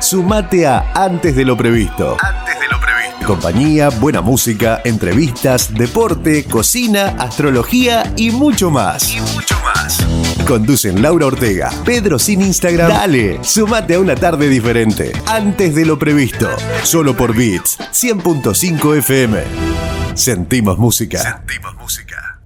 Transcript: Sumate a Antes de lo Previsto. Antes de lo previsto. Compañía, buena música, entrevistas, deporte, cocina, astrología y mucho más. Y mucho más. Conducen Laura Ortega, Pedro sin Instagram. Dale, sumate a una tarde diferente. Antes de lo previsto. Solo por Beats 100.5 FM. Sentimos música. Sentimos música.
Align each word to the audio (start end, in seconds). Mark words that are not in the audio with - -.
Sumate 0.00 0.66
a 0.66 0.92
Antes 0.94 1.34
de 1.34 1.44
lo 1.44 1.56
Previsto. 1.56 2.16
Antes 2.22 2.60
de 2.60 2.68
lo 2.68 2.80
previsto. 2.80 3.26
Compañía, 3.26 3.88
buena 3.88 4.20
música, 4.20 4.80
entrevistas, 4.84 5.74
deporte, 5.74 6.44
cocina, 6.44 7.16
astrología 7.18 8.12
y 8.16 8.30
mucho 8.30 8.70
más. 8.70 9.12
Y 9.12 9.20
mucho 9.20 9.56
más. 9.60 9.98
Conducen 10.46 11.02
Laura 11.02 11.26
Ortega, 11.26 11.70
Pedro 11.84 12.18
sin 12.18 12.42
Instagram. 12.42 12.88
Dale, 12.88 13.42
sumate 13.42 13.96
a 13.96 14.00
una 14.00 14.14
tarde 14.14 14.48
diferente. 14.48 15.12
Antes 15.26 15.74
de 15.74 15.84
lo 15.84 15.98
previsto. 15.98 16.48
Solo 16.84 17.16
por 17.16 17.34
Beats 17.36 17.78
100.5 17.78 18.98
FM. 18.98 19.42
Sentimos 20.14 20.78
música. 20.78 21.18
Sentimos 21.18 21.74
música. 21.74 22.40